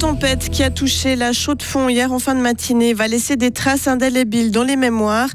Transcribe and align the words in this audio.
tempête 0.00 0.48
qui 0.48 0.62
a 0.62 0.70
touché 0.70 1.14
la 1.14 1.34
Chaux-de-Fonds 1.34 1.90
hier 1.90 2.10
en 2.10 2.18
fin 2.18 2.34
de 2.34 2.40
matinée 2.40 2.94
va 2.94 3.06
laisser 3.06 3.36
des 3.36 3.50
traces 3.50 3.86
indélébiles 3.86 4.50
dans 4.50 4.64
les 4.64 4.76
mémoires. 4.76 5.28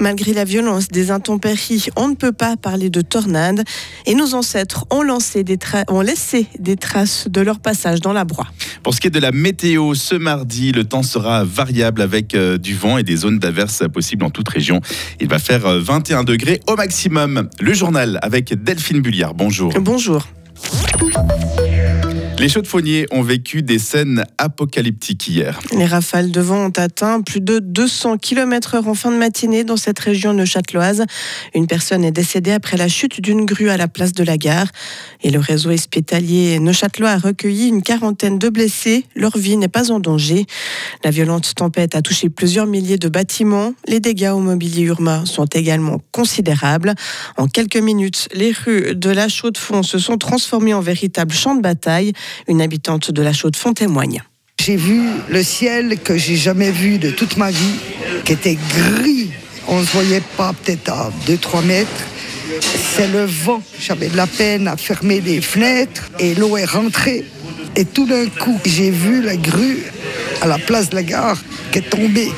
Malgré 0.00 0.32
la 0.32 0.44
violence 0.44 0.88
des 0.88 1.10
intempéries, 1.10 1.88
on 1.96 2.08
ne 2.08 2.14
peut 2.14 2.32
pas 2.32 2.56
parler 2.56 2.88
de 2.88 3.02
tornade. 3.02 3.62
Et 4.06 4.14
nos 4.14 4.32
ancêtres 4.32 4.86
ont, 4.90 5.02
lancé 5.02 5.44
des 5.44 5.58
ont 5.88 6.00
laissé 6.00 6.46
des 6.58 6.76
traces 6.76 7.28
de 7.28 7.42
leur 7.42 7.60
passage 7.60 8.00
dans 8.00 8.14
la 8.14 8.24
broie. 8.24 8.46
Pour 8.82 8.94
ce 8.94 9.02
qui 9.02 9.08
est 9.08 9.10
de 9.10 9.20
la 9.20 9.32
météo, 9.32 9.92
ce 9.94 10.14
mardi, 10.14 10.72
le 10.72 10.84
temps 10.84 11.02
sera 11.02 11.44
variable 11.44 12.00
avec 12.00 12.34
euh, 12.34 12.56
du 12.56 12.74
vent 12.74 12.96
et 12.96 13.02
des 13.02 13.16
zones 13.16 13.38
d'averse 13.38 13.82
possibles 13.92 14.24
en 14.24 14.30
toute 14.30 14.48
région. 14.48 14.80
Il 15.20 15.28
va 15.28 15.38
faire 15.38 15.68
21 15.68 16.20
euh, 16.20 16.24
degrés 16.24 16.60
au 16.68 16.76
maximum. 16.76 17.50
Le 17.60 17.74
journal 17.74 18.18
avec 18.22 18.54
Delphine 18.64 19.02
Bulliard. 19.02 19.34
Bonjour. 19.34 19.74
Bonjour. 19.78 20.26
Les 22.38 22.50
chaudes-fauniers 22.50 23.06
ont 23.12 23.22
vécu 23.22 23.62
des 23.62 23.78
scènes 23.78 24.24
apocalyptiques 24.36 25.26
hier. 25.26 25.58
Les 25.72 25.86
rafales 25.86 26.30
de 26.30 26.40
vent 26.42 26.66
ont 26.66 26.72
atteint 26.76 27.22
plus 27.22 27.40
de 27.40 27.60
200 27.60 28.18
km/h 28.18 28.86
en 28.86 28.94
fin 28.94 29.10
de 29.10 29.16
matinée 29.16 29.64
dans 29.64 29.78
cette 29.78 29.98
région 29.98 30.34
neuchâteloise. 30.34 31.06
Une 31.54 31.66
personne 31.66 32.04
est 32.04 32.10
décédée 32.10 32.52
après 32.52 32.76
la 32.76 32.88
chute 32.88 33.22
d'une 33.22 33.46
grue 33.46 33.70
à 33.70 33.78
la 33.78 33.88
place 33.88 34.12
de 34.12 34.22
la 34.22 34.36
gare. 34.36 34.66
Et 35.22 35.30
le 35.30 35.38
réseau 35.38 35.70
hospitalier 35.70 36.58
neuchâtelois 36.58 37.08
a 37.10 37.18
recueilli 37.18 37.68
une 37.68 37.82
quarantaine 37.82 38.38
de 38.38 38.50
blessés. 38.50 39.06
Leur 39.14 39.38
vie 39.38 39.56
n'est 39.56 39.68
pas 39.68 39.90
en 39.90 39.98
danger. 39.98 40.44
La 41.04 41.10
violente 41.10 41.54
tempête 41.54 41.94
a 41.94 42.02
touché 42.02 42.28
plusieurs 42.28 42.66
milliers 42.66 42.98
de 42.98 43.08
bâtiments. 43.08 43.72
Les 43.88 43.98
dégâts 43.98 44.32
au 44.34 44.40
mobilier 44.40 44.82
urbain 44.82 45.24
sont 45.24 45.46
également 45.46 46.02
considérables. 46.12 46.94
En 47.38 47.48
quelques 47.48 47.76
minutes, 47.76 48.28
les 48.34 48.52
rues 48.52 48.94
de 48.94 49.08
la 49.08 49.28
Chaux-de-Fonds 49.28 49.82
se 49.82 49.98
sont 49.98 50.18
transformées 50.18 50.74
en 50.74 50.82
véritable 50.82 51.32
champ 51.32 51.54
de 51.54 51.62
bataille. 51.62 52.12
Une 52.48 52.60
habitante 52.62 53.10
de 53.10 53.22
la 53.22 53.32
Chaux-de-Fonds 53.32 53.74
témoigne. 53.74 54.22
J'ai 54.60 54.76
vu 54.76 55.02
le 55.28 55.42
ciel 55.42 55.98
que 56.02 56.16
j'ai 56.16 56.36
jamais 56.36 56.70
vu 56.70 56.98
de 56.98 57.10
toute 57.10 57.36
ma 57.36 57.50
vie, 57.50 57.76
qui 58.24 58.32
était 58.32 58.58
gris. 58.76 59.30
On 59.68 59.80
ne 59.80 59.84
voyait 59.84 60.22
pas 60.36 60.52
peut-être 60.52 60.90
à 60.90 61.12
2-3 61.26 61.64
mètres. 61.64 62.04
C'est 62.96 63.08
le 63.08 63.24
vent. 63.26 63.62
J'avais 63.78 64.08
de 64.08 64.16
la 64.16 64.26
peine 64.26 64.68
à 64.68 64.76
fermer 64.76 65.20
les 65.20 65.40
fenêtres 65.40 66.10
et 66.18 66.34
l'eau 66.34 66.56
est 66.56 66.64
rentrée. 66.64 67.24
Et 67.74 67.84
tout 67.84 68.06
d'un 68.06 68.26
coup, 68.26 68.58
j'ai 68.64 68.90
vu 68.90 69.22
la 69.22 69.36
grue 69.36 69.82
à 70.40 70.46
la 70.46 70.58
place 70.58 70.90
de 70.90 70.94
la 70.94 71.02
gare 71.02 71.38
qui 71.70 71.78
est 71.78 71.90
tombée. 71.90 72.30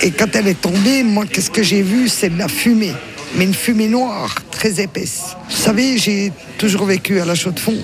Et 0.00 0.10
quand 0.10 0.34
elle 0.34 0.48
est 0.48 0.60
tombée, 0.60 1.02
moi, 1.02 1.26
qu'est-ce 1.26 1.50
que 1.50 1.62
j'ai 1.62 1.82
vu? 1.82 2.08
C'est 2.08 2.30
de 2.30 2.38
la 2.38 2.48
fumée. 2.48 2.94
Mais 3.36 3.44
une 3.44 3.54
fumée 3.54 3.88
noire, 3.88 4.34
très 4.50 4.80
épaisse. 4.80 5.36
Vous 5.48 5.56
savez, 5.56 5.98
j'ai 5.98 6.32
toujours 6.58 6.86
vécu 6.86 7.20
à 7.20 7.24
la 7.24 7.34
Chaux-de-Fonds. 7.34 7.82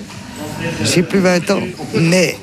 J'ai 0.83 1.03
plus 1.03 1.19
20 1.19 1.51
ans, 1.51 1.61
mais 1.95 2.37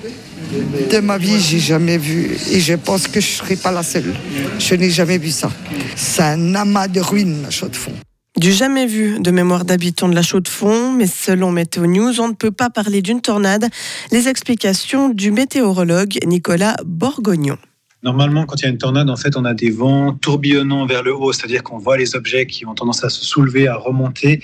de 0.90 0.98
ma 1.00 1.18
vie, 1.18 1.40
j'ai 1.40 1.58
jamais 1.58 1.98
vu, 1.98 2.36
et 2.50 2.60
je 2.60 2.74
pense 2.74 3.08
que 3.08 3.20
je 3.20 3.26
ne 3.26 3.32
serai 3.32 3.56
pas 3.56 3.72
la 3.72 3.82
seule. 3.82 4.14
Je 4.58 4.74
n'ai 4.74 4.90
jamais 4.90 5.18
vu 5.18 5.30
ça. 5.30 5.50
C'est 5.96 6.22
un 6.22 6.54
amas 6.54 6.88
de 6.88 7.00
ruines, 7.00 7.42
la 7.42 7.50
Chaux-de-Fonds. 7.50 7.92
Du 8.36 8.52
jamais 8.52 8.86
vu 8.86 9.18
de 9.18 9.30
mémoire 9.30 9.64
d'habitants 9.64 10.08
de 10.08 10.14
la 10.14 10.22
Chaux-de-Fonds, 10.22 10.92
mais 10.92 11.06
selon 11.06 11.50
Météo 11.50 11.86
News, 11.86 12.20
on 12.20 12.28
ne 12.28 12.34
peut 12.34 12.50
pas 12.50 12.68
parler 12.68 13.00
d'une 13.00 13.22
tornade. 13.22 13.68
Les 14.12 14.28
explications 14.28 15.08
du 15.08 15.30
météorologue 15.30 16.18
Nicolas 16.26 16.76
Borgognon. 16.84 17.56
Normalement, 18.02 18.44
quand 18.44 18.60
il 18.60 18.64
y 18.64 18.66
a 18.66 18.68
une 18.68 18.76
tornade, 18.76 19.08
en 19.08 19.16
fait, 19.16 19.36
on 19.36 19.44
a 19.46 19.54
des 19.54 19.70
vents 19.70 20.12
tourbillonnants 20.12 20.84
vers 20.84 21.02
le 21.02 21.14
haut, 21.14 21.32
c'est-à-dire 21.32 21.62
qu'on 21.62 21.78
voit 21.78 21.96
les 21.96 22.14
objets 22.14 22.46
qui 22.46 22.66
ont 22.66 22.74
tendance 22.74 23.02
à 23.02 23.08
se 23.08 23.24
soulever, 23.24 23.68
à 23.68 23.76
remonter. 23.76 24.42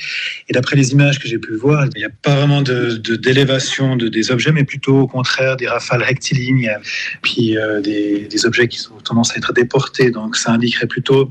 Et 0.49 0.55
d'après 0.55 0.75
les 0.75 0.93
images 0.93 1.19
que 1.19 1.29
j'ai 1.29 1.39
pu 1.39 1.55
voir, 1.55 1.85
il 1.95 1.99
n'y 1.99 2.05
a 2.05 2.11
pas 2.23 2.35
vraiment 2.35 2.63
d'élévation 2.63 3.97
de, 3.97 4.09
des 4.09 4.31
objets, 4.31 4.53
mais 4.53 4.65
plutôt 4.65 5.01
au 5.01 5.07
contraire 5.07 5.59
des 5.59 5.69
rafales 5.69 6.03
rectilignes, 6.03 6.75
puis 7.21 7.59
euh, 7.59 7.83
des, 7.83 8.47
objets 8.47 8.67
qui 8.67 8.81
ont 8.91 9.01
tendance 9.01 9.33
à 9.33 9.37
être 9.37 9.53
déportés. 9.53 10.11
Donc 10.11 10.35
ça 10.37 10.51
indiquerait 10.53 10.89
plutôt 10.89 11.31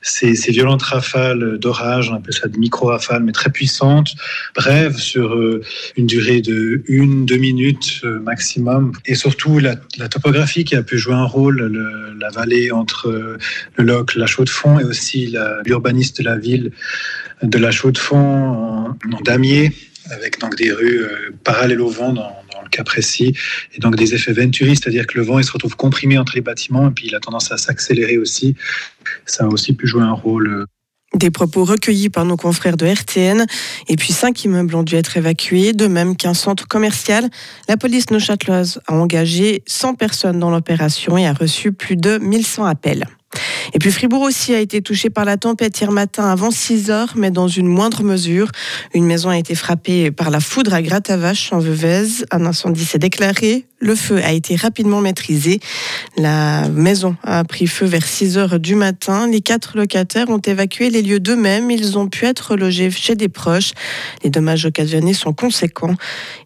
ces, 0.00 0.32
violentes 0.50 0.82
rafales 0.82 1.58
d'orage, 1.58 2.10
on 2.10 2.14
appelle 2.14 2.34
ça 2.34 2.48
des 2.48 2.58
micro-rafales, 2.58 3.22
mais 3.22 3.32
très 3.32 3.50
puissantes, 3.50 4.14
brèves, 4.56 4.96
sur 4.96 5.34
euh, 5.34 5.62
une 5.96 6.06
durée 6.06 6.40
de 6.40 6.82
une, 6.88 7.26
deux 7.26 7.36
minutes 7.36 8.00
euh, 8.04 8.18
maximum. 8.18 8.92
Et 9.04 9.14
surtout 9.14 9.58
la 9.58 9.76
topographie 10.08 10.64
qui 10.64 10.74
a 10.74 10.82
pu 10.82 10.98
jouer 10.98 11.14
un 11.14 11.24
rôle 11.24 11.49
la 11.50 12.30
vallée 12.30 12.70
entre 12.70 13.38
le 13.76 13.84
Loc, 13.84 14.14
la 14.14 14.26
Chaux-de-Fonds 14.26 14.78
et 14.78 14.84
aussi 14.84 15.34
l'urbaniste 15.64 16.18
de 16.18 16.24
la 16.24 16.36
ville 16.36 16.72
de 17.42 17.58
la 17.58 17.70
Chaux-de-Fonds 17.70 18.16
en, 18.16 19.20
damier 19.24 19.72
avec 20.10 20.40
donc 20.40 20.56
des 20.56 20.72
rues 20.72 21.02
euh, 21.02 21.30
parallèles 21.44 21.80
au 21.80 21.88
vent 21.88 22.12
dans, 22.12 22.36
le 22.62 22.68
cas 22.68 22.84
précis, 22.84 23.34
et 23.74 23.78
donc 23.78 23.96
des 23.96 24.14
effets 24.14 24.32
Venturi, 24.32 24.76
c'est-à-dire 24.76 25.06
que 25.06 25.18
le 25.18 25.24
vent 25.24 25.38
il 25.38 25.44
se 25.44 25.52
retrouve 25.52 25.76
comprimé 25.76 26.18
entre 26.18 26.34
les 26.34 26.40
bâtiments 26.40 26.88
et 26.88 26.92
puis 26.92 27.06
il 27.06 27.14
a 27.14 27.20
tendance 27.20 27.50
à 27.50 27.56
s'accélérer 27.56 28.18
aussi. 28.18 28.54
Ça 29.24 29.44
a 29.44 29.46
aussi 29.48 29.72
pu 29.72 29.86
jouer 29.86 30.02
un 30.02 30.12
rôle. 30.12 30.66
Des 31.14 31.30
propos 31.30 31.64
recueillis 31.64 32.08
par 32.08 32.24
nos 32.24 32.36
confrères 32.36 32.76
de 32.76 32.86
RTN. 32.86 33.44
Et 33.88 33.96
puis 33.96 34.12
cinq 34.12 34.44
immeubles 34.44 34.76
ont 34.76 34.84
dû 34.84 34.94
être 34.94 35.16
évacués, 35.16 35.72
de 35.72 35.88
même 35.88 36.16
qu'un 36.16 36.34
centre 36.34 36.68
commercial. 36.68 37.28
La 37.68 37.76
police 37.76 38.10
neuchâteloise 38.10 38.80
a 38.86 38.94
engagé 38.94 39.62
100 39.66 39.94
personnes 39.94 40.38
dans 40.38 40.50
l'opération 40.50 41.18
et 41.18 41.26
a 41.26 41.32
reçu 41.32 41.72
plus 41.72 41.96
de 41.96 42.18
1100 42.18 42.64
appels. 42.64 43.06
Et 43.72 43.78
puis 43.78 43.90
Fribourg 43.90 44.22
aussi 44.22 44.54
a 44.54 44.60
été 44.60 44.82
touché 44.82 45.10
par 45.10 45.24
la 45.24 45.36
tempête 45.36 45.80
hier 45.80 45.92
matin 45.92 46.30
avant 46.30 46.50
6 46.50 46.90
heures, 46.90 47.12
mais 47.16 47.30
dans 47.30 47.48
une 47.48 47.66
moindre 47.66 48.02
mesure. 48.02 48.50
Une 48.94 49.04
maison 49.04 49.30
a 49.30 49.38
été 49.38 49.54
frappée 49.54 50.10
par 50.10 50.30
la 50.30 50.40
foudre 50.40 50.74
à 50.74 50.82
Gratavache 50.82 51.52
en 51.52 51.58
Veuvez. 51.58 52.24
Un 52.30 52.46
incendie 52.46 52.84
s'est 52.84 52.98
déclaré. 52.98 53.66
Le 53.82 53.94
feu 53.94 54.20
a 54.22 54.32
été 54.32 54.56
rapidement 54.56 55.00
maîtrisé. 55.00 55.58
La 56.18 56.68
maison 56.68 57.16
a 57.22 57.44
pris 57.44 57.66
feu 57.66 57.86
vers 57.86 58.06
6 58.06 58.36
heures 58.36 58.60
du 58.60 58.74
matin. 58.74 59.26
Les 59.26 59.40
quatre 59.40 59.78
locataires 59.78 60.28
ont 60.28 60.38
évacué 60.38 60.90
les 60.90 61.00
lieux 61.00 61.18
d'eux-mêmes. 61.18 61.70
Ils 61.70 61.96
ont 61.96 62.06
pu 62.06 62.26
être 62.26 62.56
logés 62.56 62.90
chez 62.90 63.14
des 63.14 63.30
proches. 63.30 63.72
Les 64.22 64.28
dommages 64.28 64.66
occasionnés 64.66 65.14
sont 65.14 65.32
conséquents. 65.32 65.94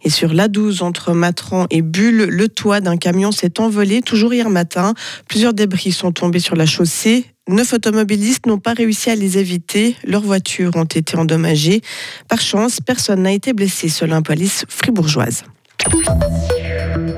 Et 0.02 0.10
sur 0.10 0.32
l'A12 0.32 0.84
entre 0.84 1.12
Matran 1.12 1.66
et 1.70 1.82
Bulle, 1.82 2.28
le 2.28 2.48
toit 2.48 2.80
d'un 2.80 2.96
camion 2.96 3.32
s'est 3.32 3.58
envolé 3.58 4.00
toujours 4.00 4.32
hier 4.32 4.48
matin. 4.48 4.94
Plusieurs 5.28 5.54
débris 5.54 5.90
sont 5.90 6.12
tombés 6.12 6.38
sur 6.38 6.54
la 6.54 6.66
chaussée. 6.66 7.26
Neuf 7.48 7.72
automobilistes 7.72 8.46
n'ont 8.46 8.58
pas 8.58 8.74
réussi 8.74 9.10
à 9.10 9.16
les 9.16 9.38
éviter. 9.38 9.96
Leurs 10.06 10.22
voitures 10.22 10.76
ont 10.76 10.84
été 10.84 11.16
endommagées. 11.16 11.82
Par 12.28 12.40
chance, 12.40 12.78
personne 12.80 13.22
n'a 13.22 13.32
été 13.32 13.52
blessé 13.52 13.88
selon 13.88 14.14
la 14.14 14.22
police 14.22 14.64
fribourgeoise. 14.68 15.42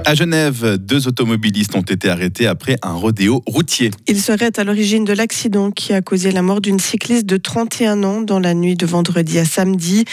À 0.04 0.14
Genève, 0.14 0.76
deux 0.78 1.08
automobilistes 1.08 1.74
ont 1.74 1.82
été 1.82 2.08
arrêtés 2.08 2.46
après 2.46 2.76
un 2.82 2.92
rodéo 2.92 3.42
routier. 3.46 3.90
Ils 4.06 4.20
seraient 4.20 4.58
à 4.58 4.64
l'origine 4.64 5.04
de 5.04 5.12
l'accident 5.12 5.70
qui 5.70 5.92
a 5.92 6.00
causé 6.00 6.30
la 6.30 6.42
mort 6.42 6.60
d'une 6.60 6.78
cycliste 6.78 7.26
de 7.26 7.36
31 7.36 8.04
ans 8.04 8.20
dans 8.20 8.38
la 8.38 8.54
nuit 8.54 8.76
de 8.76 8.86
vendredi 8.86 9.38
à 9.38 9.44
samedi. 9.44 10.04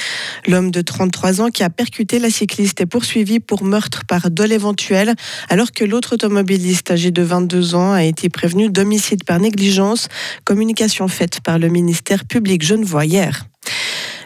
L'homme 0.47 0.71
de 0.71 0.81
33 0.81 1.41
ans 1.41 1.49
qui 1.49 1.63
a 1.63 1.69
percuté 1.69 2.19
la 2.19 2.29
cycliste 2.29 2.81
est 2.81 2.85
poursuivi 2.85 3.39
pour 3.39 3.63
meurtre 3.63 4.03
par 4.05 4.31
dol 4.31 4.51
éventuel, 4.51 5.13
alors 5.49 5.71
que 5.71 5.83
l'autre 5.83 6.13
automobiliste 6.13 6.91
âgé 6.91 7.11
de 7.11 7.21
22 7.21 7.75
ans 7.75 7.93
a 7.93 8.03
été 8.03 8.29
prévenu 8.29 8.69
d'homicide 8.69 9.23
par 9.23 9.39
négligence, 9.39 10.07
communication 10.43 11.07
faite 11.07 11.39
par 11.41 11.59
le 11.59 11.69
ministère 11.69 12.25
public 12.25 12.63
genevois 12.63 13.05
hier. 13.05 13.45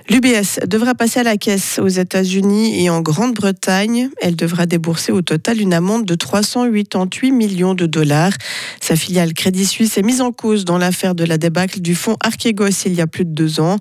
L'UBS 0.10 0.60
devra 0.66 0.96
passer 0.96 1.20
à 1.20 1.24
la 1.24 1.36
caisse 1.36 1.80
aux 1.80 1.88
États-Unis 1.90 2.82
et 2.82 2.90
en 2.90 3.02
Grande-Bretagne. 3.02 4.10
Elle 4.22 4.38
devra 4.38 4.66
débourser 4.66 5.12
au 5.12 5.22
total 5.22 5.60
une 5.60 5.74
amende 5.74 6.06
de 6.06 6.16
388 6.16 7.32
millions 7.32 7.74
de 7.74 7.86
dollars. 7.86 8.32
Sa 8.80 8.96
filiale 8.96 9.34
Crédit 9.34 9.66
Suisse 9.66 9.98
est 9.98 10.04
mise 10.04 10.22
en 10.22 10.32
cause 10.32 10.64
dans 10.64 10.78
l'affaire 10.78 11.14
de 11.14 11.26
la 11.26 11.38
débâcle 11.38 11.82
du 11.82 11.94
fonds 11.94 12.16
Archegos 12.22 12.86
il 12.86 12.94
y 12.94 13.02
a 13.02 13.08
plus 13.08 13.26
de 13.26 13.32
deux 13.32 13.60
ans. 13.60 13.80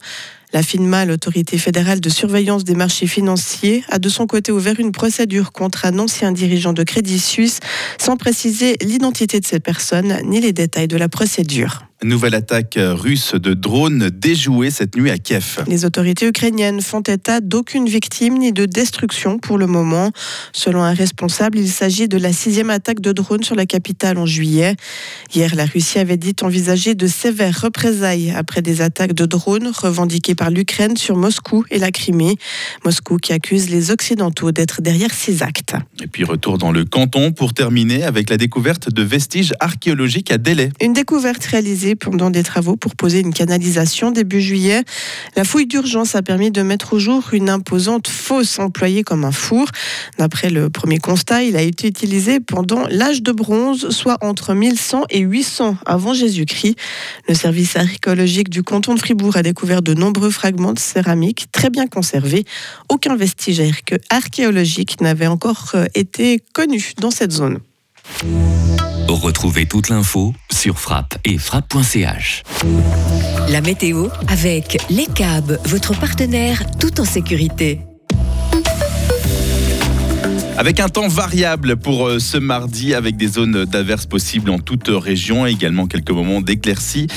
La 0.53 0.65
FINMA, 0.65 1.05
l'autorité 1.05 1.59
fédérale 1.59 2.01
de 2.01 2.09
surveillance 2.09 2.65
des 2.65 2.75
marchés 2.75 3.07
financiers, 3.07 3.85
a 3.89 4.01
de 4.01 4.09
son 4.09 4.27
côté 4.27 4.51
ouvert 4.51 4.81
une 4.81 4.91
procédure 4.91 5.53
contre 5.53 5.85
un 5.87 5.97
ancien 6.01 6.33
dirigeant 6.33 6.73
de 6.73 6.83
Crédit 6.83 7.21
Suisse 7.21 7.61
sans 7.99 8.17
préciser 8.17 8.77
l'identité 8.81 9.39
de 9.39 9.47
cette 9.47 9.63
personne 9.63 10.19
ni 10.25 10.41
les 10.41 10.53
détails 10.53 10.89
de 10.89 10.97
la 10.97 11.09
procédure. 11.09 11.87
Nouvelle 12.05 12.35
attaque 12.35 12.79
russe 12.79 13.35
de 13.35 13.55
drones 13.55 14.11
déjouée 14.11 14.71
cette 14.71 14.97
nuit 14.97 15.11
à 15.11 15.17
Kiev. 15.17 15.65
Les 15.67 15.87
autorités 15.87 16.27
ukrainiennes 16.27 16.83
font 16.83 17.01
état 17.01 17.41
d'aucune 17.41 17.89
victime 17.89 18.37
ni 18.37 18.53
de 18.53 18.67
destruction 18.67 19.39
pour 19.39 19.57
le 19.57 19.67
moment. 19.67 20.11
Selon 20.53 20.83
un 20.83 20.93
responsable, 20.93 21.59
il 21.59 21.71
s'agit 21.71 22.07
de 22.07 22.19
la 22.19 22.35
sixième 22.35 22.69
attaque 22.69 23.01
de 23.01 23.13
drones 23.13 23.43
sur 23.43 23.55
la 23.55 23.65
capitale 23.65 24.19
en 24.19 24.27
juillet. 24.27 24.77
Hier, 25.35 25.55
la 25.55 25.65
Russie 25.65 25.99
avait 25.99 26.19
dit 26.19 26.37
envisager 26.43 26.95
de 26.95 27.07
sévères 27.07 27.63
représailles 27.63 28.31
après 28.37 28.61
des 28.61 28.83
attaques 28.83 29.15
de 29.15 29.25
drones 29.25 29.73
revendiquées 29.75 30.35
par 30.35 30.51
l'Ukraine 30.51 30.99
sur 30.99 31.17
Moscou 31.17 31.65
et 31.71 31.79
la 31.79 31.91
Crimée. 31.91 32.37
Moscou 32.85 33.17
qui 33.17 33.33
accuse 33.33 33.71
les 33.71 33.91
Occidentaux 33.91 34.53
d'être 34.53 34.83
derrière 34.83 35.15
ces 35.15 35.43
actes. 35.43 35.75
Et 36.03 36.09
puis 36.09 36.25
retour 36.25 36.59
dans 36.59 36.73
le 36.73 36.85
canton 36.85 37.33
pour 37.33 37.55
terminer 37.55 38.05
avec 38.05 38.29
la 38.29 38.37
découverte 38.37 38.91
de 38.91 39.03
vestiges 39.03 39.55
archéologiques 39.61 40.31
à 40.31 40.37
Délai. 40.37 40.69
Une 40.83 40.93
découverte 40.93 41.45
réalisée 41.47 41.86
pendant 41.95 42.31
des 42.31 42.43
travaux 42.43 42.77
pour 42.77 42.97
poser 42.97 43.21
une 43.21 43.33
canalisation 43.33 44.11
début 44.11 44.41
juillet. 44.41 44.83
La 45.37 45.45
fouille 45.45 45.67
d'urgence 45.67 46.15
a 46.15 46.23
permis 46.23 46.51
de 46.51 46.63
mettre 46.63 46.95
au 46.95 46.99
jour 46.99 47.23
une 47.33 47.49
imposante 47.49 48.09
fosse 48.09 48.59
employée 48.59 49.05
comme 49.05 49.25
un 49.25 49.33
four. 49.33 49.69
D'après 50.19 50.51
le 50.51 50.71
premier 50.71 50.99
constat, 50.99 51.45
il 51.45 51.57
a 51.57 51.63
été 51.63 51.89
utilisé 51.89 52.41
pendant 52.41 52.87
l'âge 52.89 53.23
de 53.23 53.33
bronze, 53.33 53.91
soit 53.91 54.19
entre 54.23 54.55
1100 54.55 55.05
et 55.11 55.21
800 55.21 55.77
avant 55.87 56.15
Jésus-Christ. 56.15 56.77
Le 57.29 57.35
service 57.35 57.77
archéologique 57.77 58.49
du 58.49 58.63
canton 58.63 58.95
de 58.95 59.01
Fribourg 59.01 59.37
a 59.37 59.43
découvert 59.43 59.83
de 59.83 59.95
nombreux 59.95 60.31
fragments 60.31 60.73
de 60.73 60.79
céramique 60.79 61.47
très 61.53 61.71
bien 61.71 61.87
conservés. 61.87 62.45
Aucun 62.89 63.17
vestige 63.17 63.63
archéologique 64.11 65.01
n'avait 65.01 65.27
encore 65.27 65.73
euh, 65.75 65.87
été 65.95 66.43
connu 66.53 66.93
dans 67.01 67.11
cette 67.11 67.33
zone. 67.33 67.61
Retrouvez 69.09 69.67
toute 69.67 69.89
l'info 69.89 70.33
sur 70.53 70.79
frappe 70.79 71.17
et 71.25 71.39
frappe.ch. 71.39 72.43
La 73.49 73.61
météo 73.61 74.09
avec 74.29 74.79
Les 74.91 75.07
câbles, 75.07 75.61
votre 75.65 75.99
partenaire 75.99 76.63
tout 76.79 77.01
en 77.01 77.05
sécurité. 77.05 77.81
Avec 80.59 80.81
un 80.81 80.89
temps 80.89 81.07
variable 81.07 81.77
pour 81.77 82.09
euh, 82.09 82.19
ce 82.19 82.39
mardi, 82.39 82.95
avec 82.95 83.19
des 83.19 83.29
zones 83.29 83.67
d'averses 83.67 84.07
possibles 84.07 84.49
en 84.49 84.59
toute 84.59 84.89
région, 84.89 85.47
et 85.47 85.51
également 85.51 85.87
quelques 85.87 86.11
moments 86.11 86.41
d'éclaircie. 86.41 87.09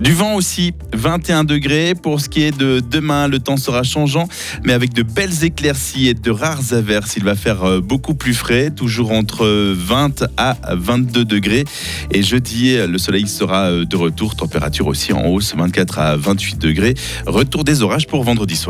Du 0.00 0.12
vent 0.12 0.34
aussi, 0.34 0.74
21 0.94 1.44
degrés. 1.44 1.94
Pour 1.94 2.20
ce 2.20 2.28
qui 2.28 2.42
est 2.42 2.56
de 2.56 2.80
demain, 2.80 3.28
le 3.28 3.38
temps 3.38 3.56
sera 3.56 3.84
changeant, 3.84 4.26
mais 4.64 4.72
avec 4.72 4.94
de 4.94 5.04
belles 5.04 5.44
éclaircies 5.44 6.08
et 6.08 6.14
de 6.14 6.30
rares 6.32 6.72
averses. 6.72 7.14
Il 7.16 7.22
va 7.22 7.36
faire 7.36 7.62
euh, 7.62 7.80
beaucoup 7.80 8.14
plus 8.14 8.34
frais, 8.34 8.70
toujours 8.70 9.12
entre 9.12 9.46
20 9.46 10.24
à 10.36 10.56
22 10.72 11.24
degrés. 11.24 11.64
Et 12.10 12.24
jeudi, 12.24 12.76
le 12.84 12.98
soleil 12.98 13.28
sera 13.28 13.66
euh, 13.66 13.84
de 13.84 13.96
retour, 13.96 14.34
température 14.34 14.88
aussi 14.88 15.12
en 15.12 15.24
hausse, 15.26 15.54
24 15.56 16.00
à 16.00 16.16
28 16.16 16.58
degrés. 16.58 16.94
Retour 17.26 17.62
des 17.62 17.82
orages 17.82 18.08
pour 18.08 18.24
vendredi 18.24 18.56
soir. 18.56 18.66